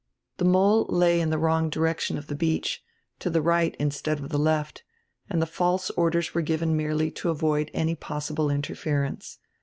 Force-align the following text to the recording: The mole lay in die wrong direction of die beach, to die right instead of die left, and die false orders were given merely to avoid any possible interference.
The 0.37 0.45
mole 0.45 0.87
lay 0.89 1.21
in 1.21 1.29
die 1.29 1.35
wrong 1.37 1.69
direction 1.69 2.17
of 2.17 2.25
die 2.25 2.33
beach, 2.33 2.83
to 3.19 3.29
die 3.29 3.37
right 3.37 3.75
instead 3.77 4.19
of 4.19 4.29
die 4.29 4.37
left, 4.39 4.81
and 5.29 5.39
die 5.41 5.45
false 5.45 5.91
orders 5.91 6.33
were 6.33 6.41
given 6.41 6.75
merely 6.75 7.11
to 7.11 7.29
avoid 7.29 7.69
any 7.75 7.93
possible 7.93 8.49
interference. 8.49 9.37